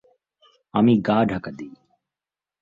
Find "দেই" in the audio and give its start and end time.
1.51-1.73